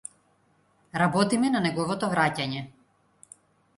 Работиме 1.01 1.51
на 1.57 1.61
неговото 1.67 2.11
враќање. 2.15 2.67